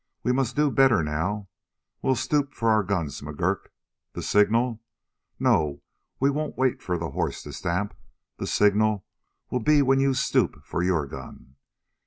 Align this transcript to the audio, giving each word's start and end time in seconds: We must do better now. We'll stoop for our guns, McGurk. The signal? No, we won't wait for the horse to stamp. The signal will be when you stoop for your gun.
We 0.23 0.31
must 0.31 0.55
do 0.55 0.71
better 0.71 1.03
now. 1.03 1.47
We'll 2.01 2.15
stoop 2.15 2.55
for 2.55 2.71
our 2.71 2.81
guns, 2.81 3.21
McGurk. 3.21 3.67
The 4.13 4.23
signal? 4.23 4.81
No, 5.39 5.83
we 6.19 6.31
won't 6.31 6.57
wait 6.57 6.81
for 6.81 6.97
the 6.97 7.11
horse 7.11 7.43
to 7.43 7.53
stamp. 7.53 7.93
The 8.37 8.47
signal 8.47 9.05
will 9.51 9.59
be 9.59 9.83
when 9.83 9.99
you 9.99 10.15
stoop 10.15 10.63
for 10.65 10.81
your 10.81 11.05
gun. 11.05 11.55